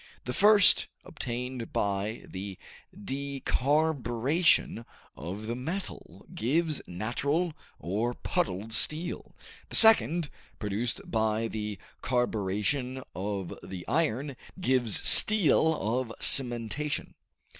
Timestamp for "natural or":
6.87-8.15